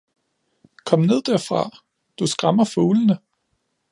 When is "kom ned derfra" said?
0.91-1.69